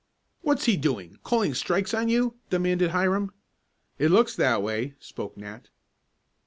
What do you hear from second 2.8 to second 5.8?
Hiram. "It looks that way," spoke Nat.